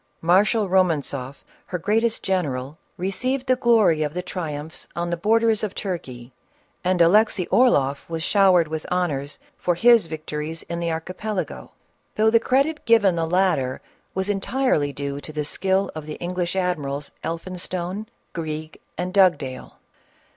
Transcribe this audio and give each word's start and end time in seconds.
Marshal 0.21 0.67
Roman 0.67 1.01
tzoff, 1.03 1.43
her 1.67 1.77
greatest 1.77 2.23
general, 2.23 2.79
received 2.97 3.45
the 3.45 3.55
glory 3.55 4.01
of 4.01 4.15
the 4.15 4.23
triumphs 4.23 4.87
on 4.95 5.11
the 5.11 5.15
borders 5.15 5.63
of 5.63 5.75
Turkey, 5.75 6.31
and 6.83 6.99
Alexcy 7.01 7.45
Orloff 7.51 8.09
was 8.09 8.23
showered 8.23 8.67
with 8.67 8.87
honors 8.89 9.37
for 9.57 9.75
his 9.75 10.07
victo 10.07 10.37
ries 10.39 10.63
in 10.63 10.79
the 10.79 10.89
Archipelago, 10.91 11.69
though 12.15 12.31
the 12.31 12.39
credit 12.39 12.83
given 12.85 13.15
the 13.15 13.29
426 13.29 13.85
CATHERINE 13.85 14.13
OF 14.15 14.15
RUSSIA. 14.15 14.15
latter 14.15 14.15
was 14.15 14.29
entirely 14.67 14.91
due 14.91 15.21
to 15.21 15.31
the 15.31 15.45
skill 15.45 15.91
of 15.93 16.07
the 16.07 16.15
English 16.15 16.55
admi 16.55 16.85
rals, 16.85 17.11
Elphinstone, 17.23 18.07
Greig, 18.33 18.79
and 18.97 19.13
Dugdale. 19.13 19.77